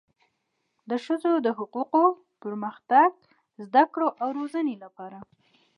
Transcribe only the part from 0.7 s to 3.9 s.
د ښځو د حقوقو، پرمختګ، زده